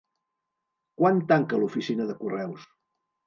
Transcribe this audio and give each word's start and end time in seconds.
Quan 1.01 1.19
tanca 1.31 1.61
l'oficina 1.65 2.09
de 2.13 2.15
correus? 2.25 2.65